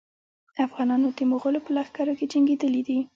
افغانان 0.65 1.01
د 1.17 1.19
مغولو 1.31 1.59
په 1.65 1.71
لښکرو 1.75 2.17
کې 2.19 2.25
جنګېدلي 2.33 2.81
دي. 2.87 2.99